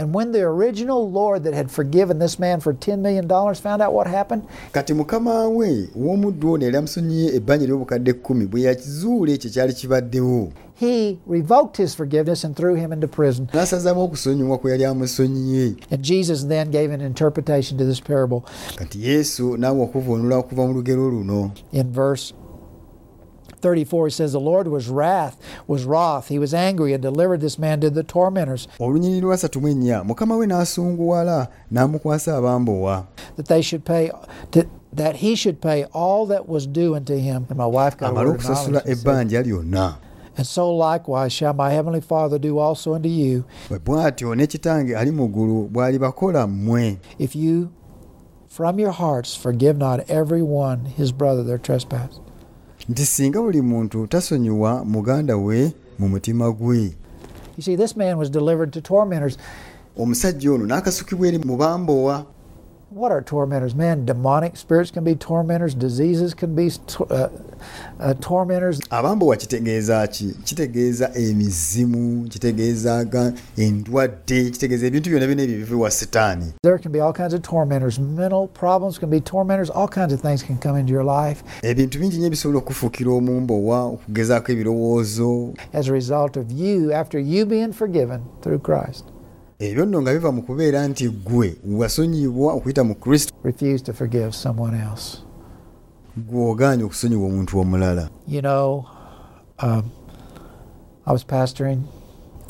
And 0.01 0.15
when 0.15 0.33
the 0.33 0.41
original 0.41 1.11
Lord 1.11 1.45
that 1.45 1.53
had 1.53 1.71
forgiven 1.71 2.19
this 2.19 2.39
man 2.39 2.61
for 2.61 2.73
$10 2.73 3.01
million 3.01 3.29
found 3.29 3.83
out 3.83 3.93
what 3.93 4.07
happened, 4.07 4.49
kati 4.73 4.95
mukama 4.95 5.49
we 5.55 5.89
w'omuddu 5.95 6.53
ono 6.53 6.65
yali 6.65 6.77
amusonyiye 6.77 7.35
ebbanja 7.37 7.65
ery'obukadde 7.67 8.13
kkumi 8.13 8.47
bwe 8.47 8.61
yakizuula 8.63 9.33
ekyo 9.33 9.51
kyali 9.51 9.73
kibaddewo. 9.73 10.53
he 10.75 11.19
revoked 11.27 11.77
his 11.77 11.95
forgiveness 11.95 12.45
and 12.45 12.57
threw 12.57 12.75
him 12.75 12.93
into 12.93 13.09
prison. 13.09 13.49
n'asazaamu 13.53 14.03
okusonyiwa 14.03 14.59
kwe 14.59 14.71
yali 14.71 14.85
amusonyiye. 14.85 15.77
And 15.91 16.03
Jesus 16.03 16.45
then 16.45 16.71
gave 16.71 16.91
an 16.95 17.01
interpretation 17.01 17.79
to 17.79 17.85
this 17.85 18.01
parable. 18.01 18.41
Kati 18.77 19.07
yesu 19.07 19.57
n'awa 19.57 19.85
okuvunula 19.85 20.37
okuva 20.37 20.67
mu 20.67 20.75
lugero 20.75 21.11
luno 21.11 21.53
in 21.73 21.93
verse 21.93 22.35
34 23.61 24.07
he 24.07 24.11
says 24.11 24.33
the 24.33 24.41
lord 24.41 24.69
was 24.69 24.89
wrath 24.89 25.41
was 25.67 25.85
wroth. 25.85 26.29
He 26.29 26.39
was 26.39 26.53
angry 26.53 26.93
and 26.93 27.03
delivered 27.03 27.41
this 27.41 27.59
man 27.59 27.81
to 27.81 27.91
the 27.91 28.03
tormentors. 28.03 28.69
Olunyiriri 28.79 29.21
lwasatu 29.21 29.61
mu 29.61 29.69
ennya 29.69 30.05
mukama 30.05 30.37
we 30.39 30.47
n'asunguwala 30.47 31.49
n'amukwasa 31.73 32.37
abambowa. 32.37 33.07
That 33.37 33.47
they 33.47 33.63
should 33.63 33.85
pay 33.85 34.11
to, 34.53 34.67
that 34.93 35.17
he 35.17 35.35
should 35.35 35.61
pay 35.61 35.85
all 35.93 36.27
that 36.27 36.49
was 36.49 36.67
due 36.67 36.95
unto 36.95 37.17
him. 37.17 37.47
And 37.49 37.59
my 37.59 37.67
wife 37.67 37.97
got 37.97 38.11
a 38.11 38.15
word 38.15 38.41
of 38.41 39.67
knowledge 39.67 39.95
and 40.37 40.47
so 40.47 40.73
likewise 40.73 41.33
shall 41.33 41.53
my 41.53 41.71
heavenly 41.71 42.01
father 42.01 42.39
do 42.39 42.59
also 42.59 42.95
unto 42.95 43.09
you. 43.09 43.45
Bwe 43.69 43.79
bw'atyo 43.79 44.37
ne 44.37 44.47
kitange 44.47 44.97
ali 44.97 45.11
mu 45.11 45.29
ggulu 45.29 45.69
bw'alibakola 45.69 46.47
mmwe. 46.47 46.99
If 47.19 47.37
you 47.37 47.73
from 48.49 48.79
your 48.79 48.93
hearts 48.93 49.37
forgive 49.37 49.77
not 49.77 50.09
every 50.11 50.43
one 50.43 50.85
his 50.85 51.13
brother 51.13 51.45
their 51.45 51.59
trespass 51.59 52.21
nti 52.91 53.07
singa 53.07 53.41
buli 53.43 53.63
muntu 53.63 54.07
tasonyiwa 54.07 54.85
muganda 54.85 55.37
we 55.37 55.73
mu 55.99 56.09
mutima 56.09 56.51
gwe. 56.51 56.93
Omusajja 59.99 60.53
ono 60.53 60.67
n'akasukibwa 60.67 61.29
eri 61.29 61.39
mubambowa 61.39 62.27
What 62.93 63.13
are 63.13 63.23
tormentors? 63.23 63.73
Man, 63.73 64.05
demonic 64.05 64.57
spirits 64.57 64.91
can 64.91 65.05
be 65.05 65.15
tormentors. 65.15 65.77
Diseases 65.77 66.35
can 66.35 66.57
be 66.57 66.73
uh, 66.99 67.29
uh, 68.01 68.15
tormentors. 68.15 68.81
abambowa 68.91 69.37
kitegeeza 69.37 70.07
ki 70.07 70.35
kitegeeza 70.45 71.11
emizimu 71.15 72.29
kitegeeza 72.29 73.05
ga 73.05 73.33
endwadde 73.57 74.51
kitegeeza 74.51 74.87
ebintu 74.87 75.11
byonna 75.11 75.27
byonna 75.27 75.43
ebyo 75.43 75.57
biva 75.57 75.77
wa 75.77 75.91
sitaani 75.91 76.53
There 76.63 76.79
can 76.79 76.93
be 76.93 77.01
all 77.01 77.13
kinds 77.13 77.35
of 77.35 77.43
tormentors. 77.43 77.99
Mental 77.99 78.49
problems 78.49 78.99
can 78.99 79.11
be 79.11 79.21
tormentors. 79.21 79.71
All 79.71 79.89
kinds 79.89 80.13
of 80.13 80.21
things 80.21 80.43
can 80.43 80.59
come 80.59 80.81
into 80.81 80.93
your 80.93 81.05
life 81.05 81.45
ebintu 81.63 81.99
bingi 81.99 82.17
nnyo 82.19 82.31
bisobola 82.31 82.59
okufuukira 82.59 83.13
omumbowa 83.13 83.85
okugezaako 83.85 84.53
ebirowoozo 84.53 85.55
as 85.73 85.89
a 85.89 85.93
result 85.93 86.37
of 86.37 86.51
you 86.51 86.93
after 86.93 87.21
you 87.21 87.47
being 87.47 87.73
forgiven 87.73 88.21
through 88.43 88.63
Christ. 88.63 89.05
Ebyo 89.61 89.85
nno 89.87 90.03
nga 90.03 90.13
biva 90.13 90.33
mu 90.33 90.43
kubeera 90.43 90.89
nti 90.89 91.09
ggwe 91.09 91.57
wasonyibwa 91.79 92.53
okuyita 92.55 92.85
mu 92.85 92.95
kristo 92.95 93.33
Refuse 93.45 93.85
to 93.85 93.93
forgive 93.93 94.33
someone 94.33 94.75
else. 94.81 95.19
gw'ogaanye 96.17 96.85
okusonyiwa 96.85 97.27
omuntu 97.27 97.59
omulala 97.61 98.09
You 98.27 98.41
know, 98.43 98.87
um, 99.59 99.85
I 101.07 101.13
was 101.13 101.25
pastoring 101.25 101.81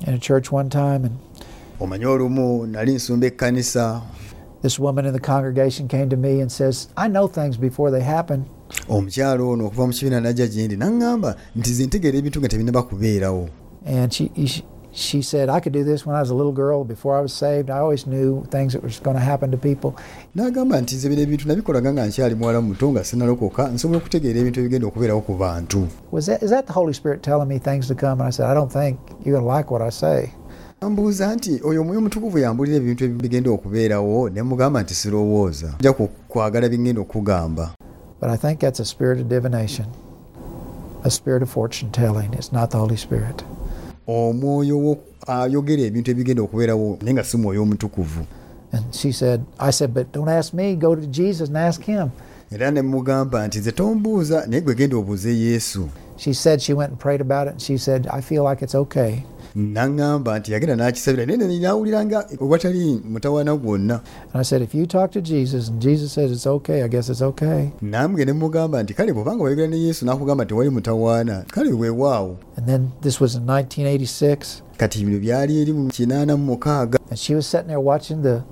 in 0.06 0.14
a 0.14 0.18
church 0.18 0.52
one 0.52 0.68
time, 0.70 1.04
and 1.04 1.16
omanyi 1.80 2.04
olumu 2.06 2.66
nali 2.66 2.94
nsumba 2.94 3.26
ekkanisa 3.26 4.02
this 4.62 4.78
woman 4.78 5.06
in 5.06 5.12
the 5.12 5.20
congregation 5.20 5.88
came 5.88 6.08
to 6.10 6.16
me 6.16 6.40
and 6.40 6.52
says, 6.52 6.88
I 6.96 7.08
know 7.08 7.26
things 7.26 7.56
before 7.56 7.90
they 7.90 8.02
happen. 8.04 8.44
ono 8.88 9.66
okuva 9.66 9.86
mu 9.86 9.92
kibiina 9.92 10.20
najja 10.20 10.46
gye 10.46 10.66
ndi 10.66 10.76
naŋŋamba 10.76 11.34
nti 11.56 11.72
ze 11.74 11.86
ntegeera 11.86 12.18
ebintu 12.18 12.38
nga 12.40 12.48
tebinnaba 12.48 12.82
kubeerawo 12.82 13.48
And 13.86 14.12
she, 14.12 14.30
she, 14.46 14.62
she 14.92 15.22
said, 15.22 15.48
I 15.48 15.60
could 15.60 15.72
do 15.72 15.84
this 15.84 16.04
when 16.04 16.16
I 16.16 16.20
was 16.20 16.30
a 16.30 16.34
little 16.34 16.52
girl 16.52 16.84
before 16.84 17.16
I 17.16 17.20
was 17.20 17.32
saved. 17.32 17.70
I 17.70 17.78
always 17.78 18.06
knew 18.06 18.44
things 18.50 18.72
that 18.72 18.82
was 18.82 18.98
going 19.00 19.16
to 19.16 19.22
happen 19.22 19.50
to 19.50 19.56
people. 19.56 19.94
n'agamba 20.36 20.80
nti 20.80 20.94
nze 20.96 21.08
bino 21.08 21.22
ebintu 21.22 21.48
nabikolaga 21.48 21.92
nga 21.92 22.06
nkyali 22.06 22.34
muwala 22.34 22.60
muto 22.60 22.90
nga 22.90 23.04
sinalokoka 23.04 23.68
nsobola 23.68 23.98
okutegeera 23.98 24.40
ebintu 24.40 24.60
ebigenda 24.60 24.86
okubeerawo 24.86 25.20
ku 25.20 25.34
bantu 25.34 25.88
Was 26.12 26.26
that, 26.26 26.42
is 26.42 26.50
that 26.50 26.66
the 26.66 26.72
Holy 26.72 26.92
Spirit 26.92 27.22
telling 27.22 27.48
me 27.48 27.58
things 27.58 27.88
to 27.88 27.94
come? 27.94 28.20
And 28.20 28.28
I 28.28 28.30
said, 28.30 28.46
I 28.46 28.54
don't 28.54 28.72
think 28.72 28.98
you're 29.24 29.34
going 29.38 29.46
to 29.46 29.56
like 29.56 29.70
what 29.70 29.82
I 29.82 29.90
say. 29.90 30.32
ambuuza 30.80 31.34
nti 31.34 31.60
oyo 31.64 31.80
omwoyo 31.80 31.98
omutukuvu 31.98 32.38
yambulira 32.38 32.76
ebintu 32.76 33.04
ebigenda 33.04 33.50
okubeerawo 33.50 34.30
ne 34.30 34.42
mugamba 34.42 34.82
nti 34.82 34.94
sirowooza 34.94 35.74
nja 35.80 35.92
kwagala 36.28 36.68
bingenda 36.68 37.00
okugamba 37.00 37.74
But 38.20 38.30
I 38.30 38.36
think 38.36 38.60
that's 38.60 38.80
a 38.80 38.84
spirit 38.84 39.18
of 39.20 39.28
divination, 39.28 39.86
a 41.04 41.10
spirit 41.10 41.42
of 41.42 41.48
fortune 41.48 41.90
telling. 41.90 42.34
It's 42.34 42.52
not 42.52 42.70
the 42.70 42.76
Holy 42.76 42.96
Spirit. 42.96 43.42
Omwoyo 44.10 44.96
ayogera 45.26 45.82
ebintu 45.82 46.10
ebigenda 46.10 46.42
okubeerawo 46.42 46.98
naye 47.02 47.14
nga 47.14 47.24
si 47.24 47.36
mwoyo 47.36 47.62
omutukuvu 47.62 48.24
And 48.72 48.84
she 48.94 49.10
said, 49.12 49.44
I 49.58 49.70
said, 49.72 49.92
but 49.92 50.12
don't 50.12 50.28
ask 50.28 50.54
me. 50.54 50.76
Go 50.76 50.94
to 50.94 51.04
Jesus 51.06 51.48
and 51.48 51.58
ask 51.58 51.82
him. 51.82 52.10
era 52.52 52.70
ne 52.70 52.82
mugamba 52.82 53.46
nti 53.46 53.58
nze 53.58 53.72
tombuuza 53.72 54.46
naye 54.46 54.62
gwe 54.62 54.74
genda 54.74 54.96
obuuze 54.96 55.36
yesu 55.38 55.88
She 56.16 56.34
said 56.34 56.60
she 56.60 56.74
went 56.74 56.90
and 56.90 57.00
prayed 57.00 57.20
about 57.20 57.46
it, 57.46 57.52
and 57.52 57.62
she 57.62 57.78
said, 57.78 58.06
I 58.06 58.20
feel 58.20 58.44
like 58.44 58.62
it's 58.64 58.74
okay. 58.74 59.24
Naŋŋamba 59.56 60.38
nti 60.38 60.52
yagenda 60.52 60.76
n'akisabira 60.76 61.26
naye 61.26 61.36
ne 61.38 61.58
nawulira 61.58 62.04
nga 62.04 62.26
owatali 62.40 63.00
mutawaana 63.12 63.56
gwonna 63.56 64.00
And 64.32 64.40
I 64.40 64.42
said, 64.42 64.62
if 64.62 64.74
you 64.74 64.86
talk 64.86 65.10
to 65.12 65.20
Jesus 65.20 65.68
and 65.68 65.82
Jesus 65.82 66.12
says 66.12 66.30
it's 66.32 66.46
okay, 66.46 66.82
I 66.82 66.88
guess 66.88 67.08
it's 67.10 67.22
okay. 67.22 67.70
namwe 67.82 68.24
ne 68.24 68.32
mugamba 68.32 68.82
nti 68.82 68.94
kale 68.94 69.12
bwobanga 69.12 69.44
wayogera 69.44 69.68
ne 69.68 69.76
yesu 69.78 70.04
n'akugamba 70.06 70.46
tewali 70.46 70.70
mutawaana 70.70 71.44
kale 71.50 71.72
weewaawo 71.72 72.36
And 72.56 72.66
then 72.66 72.92
this 73.02 73.20
was 73.20 73.34
in 73.36 73.42
1986, 73.46 74.62
kati 74.76 75.04
bino 75.04 75.18
byali 75.18 75.62
eri 75.62 75.72
mu 75.72 75.88
kinaana 75.88 76.36
mu 76.36 76.44
mukaaga 76.56 76.98
and 77.10 77.18
she 77.18 77.34
was 77.34 77.46
sitting 77.46 77.66
there 77.68 77.80
watching 77.80 78.22
the 78.22 78.42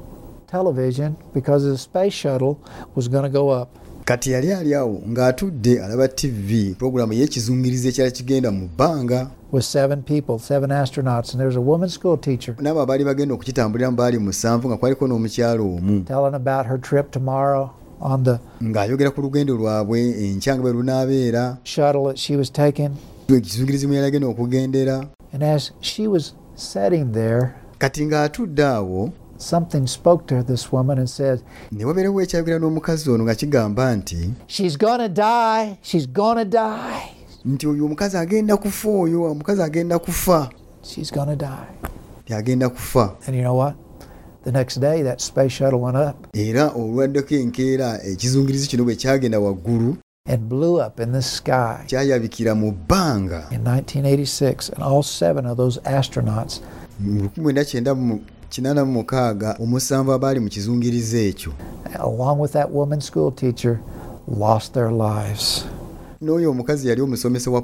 television 0.46 1.16
because 1.34 1.64
the 1.64 1.76
space 1.78 2.12
shuttle 2.14 2.58
was 2.94 3.08
going 3.08 3.22
to 3.24 3.28
go 3.30 3.50
up. 3.50 3.68
Kati 4.08 4.30
yali 4.30 4.52
ali 4.52 4.74
awo 4.74 5.02
ng'atudde 5.08 5.84
alaba 5.84 6.08
tv 6.08 6.74
pulogulaamu 6.78 7.12
y'ekizungirizi 7.12 7.88
ekyali 7.88 8.12
kigenda 8.12 8.50
mu 8.50 8.68
bbanga. 8.68 9.30
With 9.52 9.64
seven 9.64 10.02
people, 10.02 10.38
seven 10.38 10.70
astronauts, 10.70 11.32
and 11.32 11.40
there 11.40 11.46
was 11.46 11.56
a 11.56 11.60
woman 11.60 11.88
school 11.88 12.16
teacher 12.16 12.54
n'abo 12.54 12.80
abaali 12.80 13.04
bagenda 13.04 13.34
okukitambuliramu 13.34 13.96
baali 13.96 14.18
musanvu 14.18 14.68
nga 14.68 14.76
kwaliko 14.76 15.06
n'omukyalo 15.06 15.64
omu. 15.76 16.04
telling 16.04 16.34
about 16.34 16.66
her 16.66 16.78
trip 16.80 17.10
tomorrow 17.10 17.70
on 18.00 18.24
the 18.24 18.40
ng'ayogera 18.62 19.10
ku 19.10 19.20
lugendo 19.20 19.56
lwabwe 19.56 20.00
enkya 20.00 20.54
nga 20.54 20.62
bwe 20.62 20.72
lunaabeera. 20.72 21.58
shuttle 21.64 22.04
that 22.08 22.16
she 22.16 22.36
was 22.36 22.52
taking. 22.52 22.90
ekizungirizi 23.28 23.86
mwe 23.86 23.96
yali 23.96 24.08
agenda 24.08 24.28
okugendera. 24.28 25.06
And 25.32 25.42
as 25.42 25.72
she 25.80 26.08
was 26.08 26.32
sitting 26.56 27.12
there, 27.12 27.52
kati 27.78 28.06
ng'atudde 28.06 28.64
awo 28.64 29.12
something 29.38 29.86
spoke 29.86 30.26
to 30.26 30.42
this 30.42 30.72
woman 30.72 30.98
and 30.98 31.08
said, 31.08 31.40
ne 31.72 31.84
wabeerawo 31.84 32.22
ekyayogera 32.22 32.58
n'omukazi 32.58 33.10
ono 33.10 33.24
nga 33.24 33.34
kigamba 33.34 33.96
nti 33.96 34.30
She's 34.46 34.76
gonna 34.78 35.08
die. 35.08 35.78
She's 35.82 36.06
gonna 36.08 36.44
die. 36.44 37.14
nti 37.44 37.66
oyo 37.66 37.84
omukazi 37.84 38.16
agenda 38.16 38.56
kufa 38.56 38.88
oyo 38.88 39.22
omukazi 39.22 39.62
agenda 39.62 39.98
kufa 39.98 40.50
She's 40.82 41.12
gonna 41.12 41.36
die. 41.36 42.68
kufa 42.68 43.16
And 43.26 43.36
you 43.36 43.42
know 43.42 43.54
what? 43.58 43.74
The 44.44 44.52
next 44.52 44.80
day, 44.80 45.02
that 45.02 45.20
space 45.20 45.52
shuttle 45.52 45.80
went 45.80 45.96
up 45.96 46.26
era 46.34 46.68
olwaddeko 46.74 47.34
enkeera 47.34 48.02
ekizungirizi 48.04 48.68
kino 48.68 48.84
bwe 48.84 48.96
kyagenda 48.96 49.40
waggulu 49.40 49.96
and 50.26 50.48
blew 50.48 50.80
up 50.86 51.00
in 51.00 51.12
the 51.12 51.22
sky 51.22 51.84
kyayabikira 51.86 52.54
mu 52.54 52.72
bbanga 52.72 53.46
in 53.50 53.60
1986. 53.64 54.70
And 54.74 54.82
all 54.82 55.02
seven 55.02 55.46
of 55.46 55.56
those 55.56 55.80
astronauts 55.84 56.60
mu 57.00 57.28
1986 57.36 58.18
omusanvu 59.58 60.12
abaali 60.12 60.40
mu 60.40 60.48
kizungirizi 60.48 61.18
ekyo 61.28 61.52
along 61.98 62.40
with 62.40 62.52
that 62.52 62.70
woman 62.72 63.00
school 63.00 63.32
teacher, 63.32 63.78
lost 64.38 64.72
their 64.74 64.90
lives. 64.90 65.64
n'oyo 66.22 66.50
omukazi 66.50 66.88
yali 66.88 67.00
omusomesa 67.00 67.50
wa 67.50 67.60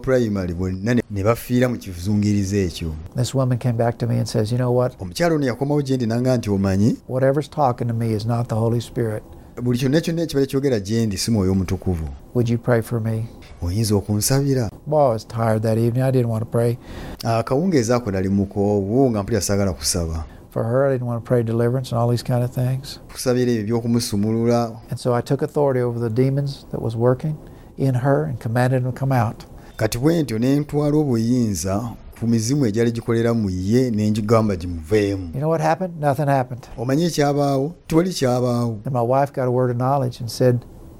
bonna 0.58 0.94
ne- 0.94 1.22
bafiira 1.24 1.68
mu 1.68 1.76
kizungirizi 1.76 2.58
ekyo 2.58 2.92
This 3.16 3.34
woman 3.34 3.58
came 3.58 3.76
back 3.76 3.98
to 3.98 4.06
me 4.06 4.18
and 4.18 4.26
says, 4.28 4.52
You 4.52 4.58
know 4.58 4.76
what? 4.76 4.92
omukyalo 5.00 5.34
ono 5.36 5.46
yakomawo 5.46 5.82
gye 5.82 5.96
ndi 5.96 6.06
nanga 6.06 6.36
nti 6.36 6.50
omanyi 6.50 6.96
Whatever's 7.08 7.48
talking 7.50 7.88
to 7.88 7.94
me 7.94 8.14
is 8.14 8.26
not 8.26 8.48
the 8.48 8.54
Holy 8.54 8.80
Spirit. 8.80 9.22
buli 9.62 9.78
kyonna 9.78 10.00
kyonna 10.00 10.22
ekibale 10.22 10.46
kyogera 10.46 10.80
gye 10.80 11.06
ndi 11.06 11.16
si 11.18 11.30
mwoyo 11.30 11.52
omutukuvu 11.52 12.04
Would 12.34 12.48
you 12.48 12.58
pray 12.58 12.82
for 12.82 13.00
me? 13.00 13.26
oyinza 13.62 13.94
okunsabira 13.94 14.70
Boy, 14.86 15.06
I 15.06 15.08
was 15.12 15.24
tired 15.26 15.62
that 15.62 15.78
evening. 15.78 16.02
I 16.02 16.10
didn't 16.10 16.28
want 16.30 16.44
to 16.44 16.50
pray 16.50 16.76
akawungeezi 17.24 17.92
ako 17.92 18.10
nali 18.10 18.28
mukoowu 18.28 19.10
nga 19.10 19.22
mpulira 19.22 19.40
saagala 19.40 19.72
kusaba 19.72 20.24
for 20.54 20.62
her. 20.64 20.80
I 20.88 20.92
didn't 20.94 21.06
want 21.10 21.24
to 21.24 21.28
pray 21.28 21.42
deliverance 21.42 21.88
and 21.92 21.98
all 22.00 22.08
these 22.14 22.24
kind 22.32 22.42
of 22.44 22.50
things. 22.54 23.00
kusabira 23.12 23.52
ebyo 23.52 23.60
ebyokumusumulula 23.60 24.60
And 24.90 24.98
so 25.00 25.14
I 25.18 25.22
took 25.22 25.42
authority 25.42 25.80
over 25.80 25.98
the 26.08 26.22
demons 26.22 26.66
that 26.70 26.80
was 26.82 26.94
working 26.96 27.34
in 27.78 27.94
her 27.94 28.24
and 28.24 28.38
commanded 28.42 28.82
them 28.82 28.92
to 28.92 28.98
come 29.00 29.12
out. 29.24 29.44
kati 29.76 29.98
bwe 29.98 30.22
ntyo 30.22 30.38
ne 30.38 30.60
ntwala 30.60 30.96
obuyinza 30.96 31.90
ku 32.20 32.26
mizimu 32.26 32.66
egyali 32.66 32.92
gikolera 32.92 33.34
mu 33.34 33.50
ye 33.50 33.90
ne 33.90 34.10
ngigamba 34.10 34.56
gimuveemu 34.56 35.22
You 35.34 35.40
know 35.40 35.48
what 35.50 35.60
happened? 35.60 36.00
Nothing 36.00 36.26
happened. 36.28 36.62
omanyi 36.78 37.04
ekyabaawo 37.04 37.74
tiwali 37.86 38.10
kyabaawo 38.10 38.78
And 38.84 38.94
my 38.94 39.02
wife 39.02 39.32
got 39.32 39.44
a 39.48 39.50
word 39.50 39.70
of 39.70 39.76
knowledge 39.76 40.20
and 40.20 40.30
said, 40.30 40.56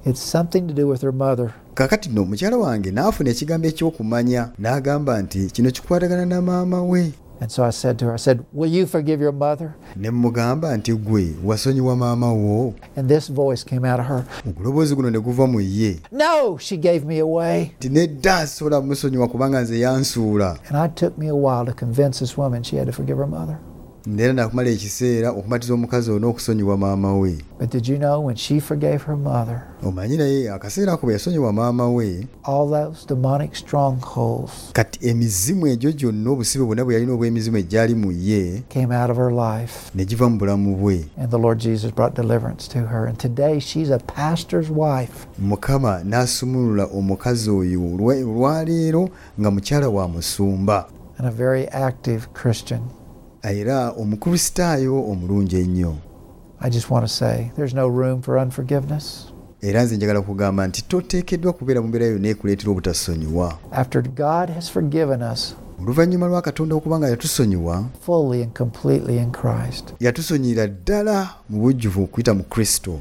It's 0.07 0.21
something 0.31 0.69
to 0.69 0.75
do 0.75 0.89
with 0.89 1.03
her 1.03 1.13
mother. 1.13 1.51
kakati 1.75 2.09
nno 2.09 2.25
mukyala 2.25 2.57
wange 2.57 2.91
n'afuna 2.91 3.31
ekigambo 3.31 3.69
ekyokumanya 3.69 4.49
n'agamba 4.59 5.23
nti 5.23 5.47
kino 5.47 5.71
kikwatagana 5.71 6.27
na 6.27 6.43
maama 6.43 6.83
we 6.83 7.13
And 7.45 7.53
so 7.53 7.63
I 7.63 7.73
said 7.73 7.99
to 7.99 8.07
her, 8.07 8.15
I 8.15 8.17
said, 8.17 8.43
Will 8.55 8.71
you 8.71 8.87
forgive 8.87 9.21
your 9.21 9.33
mother? 9.33 9.75
ne 9.97 10.11
mmugamba 10.11 10.77
nti 10.77 10.93
gwe 10.95 11.35
wasonyiwa 11.45 11.97
maama 11.97 12.33
wo 12.33 12.75
And 12.97 13.09
this 13.09 13.29
voice 13.33 13.65
came 13.65 13.85
out 13.93 14.01
of 14.01 14.07
her. 14.07 14.25
oguloboozi 14.49 14.95
guno 14.95 15.11
ne 15.11 15.19
guva 15.21 15.47
mu 15.47 15.61
ye 15.61 16.01
No, 16.13 16.57
she 16.59 16.77
gave 16.77 17.05
me 17.05 17.19
away. 17.19 17.73
nti 17.79 17.89
nedda 17.89 18.47
sobola 18.47 18.81
musonyiwa 18.81 19.29
kubanga 19.29 19.61
nze 19.61 19.81
yansuula 19.81 20.59
And 20.71 20.91
it 20.91 20.97
took 20.97 21.19
me 21.19 21.29
a 21.29 21.35
while 21.37 21.67
to 21.67 21.73
convince 21.73 22.19
this 22.21 22.39
woman 22.39 22.63
she 22.63 22.77
had 22.77 22.87
to 22.87 22.93
forgive 22.93 23.19
her 23.19 23.27
mother. 23.27 23.59
Neera 24.07 24.33
nakumala 24.33 24.71
ekiseera 24.71 25.31
okumatiza 25.31 25.75
omukazi 25.75 26.11
ono 26.11 26.29
okusonyiwa 26.31 26.77
maama 26.77 27.19
we 27.19 27.39
But 27.59 27.71
did 27.71 27.89
you 27.89 27.97
know 27.99 28.21
when 28.27 28.37
she 28.37 28.61
forgave 28.61 29.03
her 29.07 29.17
mother, 29.17 29.63
omanyi 29.83 30.17
naye 30.17 30.51
akaseera 30.53 30.93
ako 30.93 31.07
bwe 31.07 31.13
yasonyiwa 31.13 31.53
maama 31.53 31.89
we 31.91 32.27
all 32.43 32.69
those 32.71 33.07
demonic 33.07 33.55
strongholds 33.57 34.53
kati 34.73 35.09
emizimu 35.09 35.67
egyo 35.67 35.93
gyonna 35.93 36.31
obusibe 36.31 36.65
bwonna 36.65 36.85
bwe 36.85 36.95
yalina 36.95 37.13
obw'emizimu 37.13 37.57
egyali 37.57 37.95
mu 37.95 38.13
ye 38.13 38.63
came 38.69 38.97
out 38.97 39.11
of 39.11 39.17
her 39.17 39.33
life? 39.33 39.91
ne 39.95 40.05
giva 40.05 40.29
mu 40.29 40.39
bulamu 40.39 40.77
bwe 40.77 41.05
And 41.17 41.31
the 41.31 41.39
Lord 41.39 41.59
Jesus 41.61 41.91
brought 41.91 42.15
deliverance 42.15 42.69
to 42.69 42.79
her. 42.79 43.07
And 43.07 43.19
today 43.19 43.59
she's 43.61 43.91
a 43.91 43.99
pastor's 43.99 44.69
wife. 44.71 45.27
mukama 45.39 46.05
n'asumulula 46.05 46.85
omukazi 46.85 47.51
oyo 47.51 47.81
olwaleero 47.97 49.09
nga 49.41 49.51
mukyala 49.51 49.89
wa 49.89 50.09
musumba 50.09 50.87
and 51.19 51.29
a 51.29 51.31
very 51.31 51.69
active 51.69 52.27
Christian. 52.35 52.81
Era 53.53 53.91
omukristaayo 53.91 55.11
omulungi 55.11 55.57
ennyo 55.57 55.95
I 56.61 56.71
just 56.71 56.91
want 56.91 57.05
to 57.07 57.13
say 57.13 57.51
there's 57.57 57.75
no 57.75 57.89
room 57.89 58.23
for 58.23 58.39
unforgiveness. 58.39 59.27
era 59.63 59.83
nze 59.85 59.97
njagala 59.97 60.21
kugamba 60.23 60.67
nti 60.67 60.83
toteekeddwa 60.83 61.53
kubeera 61.53 61.81
mu 61.83 61.89
mbeera 61.89 62.07
yonna 62.07 62.29
ekuleetera 62.29 62.71
obutasonyiwa 62.73 63.59
After 63.73 64.03
God 64.03 64.55
has 64.55 64.71
forgiven 64.71 65.23
us 65.23 65.55
oluvannyuma 65.83 66.27
lwa 66.27 66.43
katonda 66.43 66.75
okuba 66.75 66.99
nga 66.99 67.09
yatusonyiwa 67.09 67.85
fully 68.07 68.43
and 68.43 68.53
completely 68.59 69.17
in 69.19 69.31
Christ. 69.33 69.95
yatusonyira 70.01 70.67
ddala 70.67 71.29
mu 71.51 71.61
bujjuvu 71.61 72.03
okuyita 72.05 72.35
mu 72.35 72.43
kristo 72.45 73.01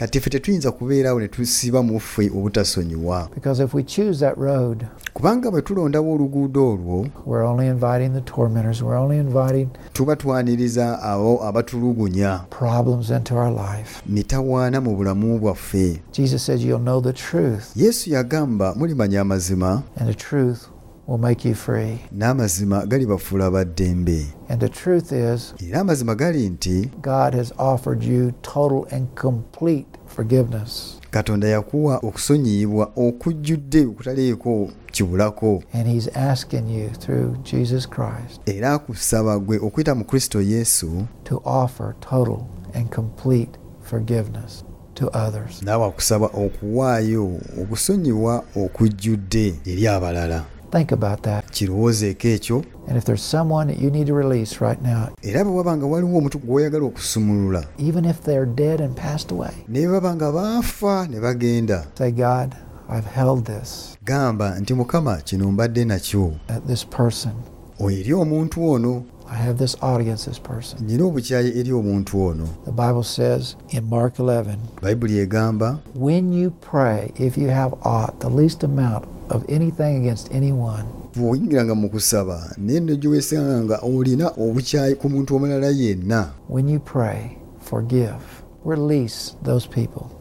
There's 0.00 0.14
no 0.14 0.20
room 0.20 0.20
for 0.20 0.20
kati 0.20 0.20
ffe 0.20 0.30
tetuyinza 0.30 0.72
kubeerawo 0.72 1.20
ne 1.20 1.28
tusiba 1.28 1.82
mu 1.82 2.00
ffe 2.00 2.30
obutasonyiwa 2.30 3.28
Because 3.34 3.64
if 3.64 3.74
we 3.74 3.82
choose 3.82 4.20
that 4.20 4.38
road, 4.38 4.86
kubanga 5.14 5.50
bwe 5.50 5.62
tulondawo 5.62 6.14
oluguudo 6.14 6.68
olwo 6.68 7.06
we're 7.26 7.46
only 7.48 7.66
inviting 7.66 8.12
the 8.14 8.20
tormentors, 8.20 8.82
we're 8.82 8.98
only 9.00 9.18
inviting 9.18 9.68
tuba 9.92 10.16
twaniriza 10.16 11.02
abo 11.02 11.44
abatulugunya 11.44 12.38
problems 12.50 13.10
into 13.10 13.34
our 13.36 13.50
life. 13.52 14.02
mitawaana 14.06 14.80
mu 14.80 14.96
bulamu 14.96 15.38
bwaffe 15.38 16.02
Jesus 16.12 16.46
says, 16.46 16.64
You'll 16.64 16.82
know 16.84 17.00
the 17.00 17.12
truth, 17.12 17.76
yesu 17.76 18.10
yagamba 18.10 18.74
mulimanya 18.74 19.20
amazima 19.20 19.82
and 19.96 20.08
the 20.08 20.14
truth 20.14 20.68
will 21.06 21.18
make 21.18 21.48
you 21.48 21.54
free. 21.54 21.98
n'amazima 22.12 22.86
galibafuula 22.86 23.50
baddembe 23.50 24.26
And 24.48 24.60
the 24.60 24.68
truth 24.68 25.12
is, 25.12 25.54
era 25.68 25.80
amazima 25.80 26.14
gali 26.14 26.48
nti 26.50 26.90
God 27.02 27.34
has 27.34 27.52
offered 27.58 28.04
you 28.04 28.32
total 28.42 28.86
and 28.90 29.08
complete 29.14 29.86
forgiveness. 30.10 30.96
katonda 31.10 31.48
yakuwa 31.48 31.96
okusonyiyibwa 31.96 32.90
okujjudde 32.96 33.86
okutaleeko 33.86 34.68
kibulako 34.92 35.62
And 35.74 35.86
He's 35.88 36.08
asking 36.16 36.70
you 36.70 36.90
through 36.90 37.36
Jesus 37.42 37.88
Christ 37.88 38.40
era 38.46 38.72
akusaba 38.72 39.38
gwe 39.38 39.58
okuyita 39.58 39.94
mu 39.94 40.04
kristo 40.04 40.42
yesu 40.42 41.06
to 41.24 41.42
offer 41.44 41.94
total 42.00 42.38
and 42.74 42.88
complete 42.94 43.50
forgiveness 43.82 44.64
to 44.94 45.06
others. 45.06 45.62
naawe 45.62 45.86
akusaba 45.86 46.26
okuwaayo 46.26 47.30
okusonyiwa 47.62 48.44
okujjudde 48.56 49.54
eri 49.66 49.88
abalala 49.88 50.44
Think 50.70 50.92
about 50.92 51.22
that. 51.22 51.50
kirowoozeeko 51.50 52.28
ekyo 52.28 52.64
And 52.88 52.96
if 52.98 53.04
there's 53.04 53.22
someone 53.22 53.66
that 53.74 53.78
you 53.82 53.90
need 53.90 54.06
to 54.06 54.14
release 54.14 54.60
right 54.60 54.82
now, 54.82 55.08
era 55.22 55.44
bwe 55.44 55.52
waba 55.56 55.76
nga 55.76 55.86
waliwo 55.86 56.18
omuntu 56.18 56.38
gw'oyagala 56.38 56.84
okusumulula 56.84 57.64
even 57.78 58.04
if 58.04 58.20
they're 58.22 58.46
dead 58.46 58.80
and 58.80 58.96
passed 58.96 59.30
away, 59.32 59.50
ne 59.68 59.86
baba 59.86 60.14
nga 60.16 60.32
baafa 60.32 61.08
ne 61.10 61.20
bagenda 61.20 61.86
say, 61.98 62.10
God, 62.10 62.54
I've 62.88 63.06
held 63.14 63.44
this 63.46 63.96
gamba 64.04 64.60
nti 64.60 64.74
mukama 64.74 65.16
kino 65.16 65.52
mbadde 65.52 65.84
nakyo 65.84 66.32
at 66.48 66.66
this 66.66 66.84
person. 66.84 67.32
eri 67.80 68.12
omuntu 68.12 68.70
ono 68.70 69.04
I 69.32 69.34
have 69.36 69.58
this 69.58 69.76
audience, 69.82 70.24
this 70.30 70.40
person. 70.40 70.86
nina 70.86 71.04
obukyayi 71.04 71.58
eri 71.58 71.72
omuntu 71.72 72.26
ono 72.26 72.48
The 72.64 72.72
Bible 72.72 73.02
says 73.04 73.56
in 73.68 73.84
Mark 73.88 74.18
11, 74.18 74.56
bayibuli 74.82 75.18
egamba 75.18 75.78
when 75.94 76.32
you 76.32 76.50
pray, 76.50 77.12
if 77.16 77.38
you 77.38 77.48
have 77.48 77.74
aught, 77.82 78.18
the 78.20 78.28
least 78.30 78.62
amount 78.64 79.04
of 79.30 79.44
anything 79.48 79.96
against 79.96 80.34
anyone, 80.34 80.84
bw'oyingiranga 81.16 81.74
mu 81.74 81.88
kusaba 81.90 82.54
naye 82.58 82.80
nno 82.80 83.10
weesanga 83.10 83.64
nga 83.64 83.78
olina 83.82 84.26
obukyayi 84.36 84.94
ku 84.94 85.08
muntu 85.08 85.36
omulala 85.36 85.70
yenna. 85.70 86.32
When 86.48 86.68
you 86.68 86.80
pray, 86.80 87.38
forgive, 87.60 88.20
release 88.64 89.36
those 89.42 89.66
people 89.68 90.20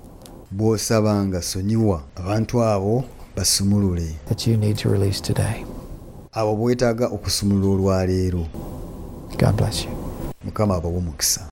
bw'osabanga 0.52 1.42
sonyiwa 1.42 2.02
abantu 2.16 2.64
abo 2.64 3.04
basumulule. 3.36 4.16
that 4.28 4.48
you 4.48 4.58
need 4.58 4.78
to 4.78 4.90
release 4.90 5.22
today. 5.22 5.66
abo 6.34 6.56
bwetaaga 6.56 7.08
okusumulula 7.08 7.74
olwaleero 7.74 8.46
God 9.38 9.56
bless 9.56 9.86
you. 9.86 9.92
mukama 10.46 10.76
abawe 10.76 10.98
omukisa 10.98 11.48